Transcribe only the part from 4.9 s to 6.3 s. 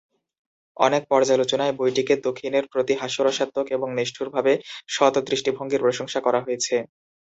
সৎ দৃষ্টিভঙ্গির প্রশংসা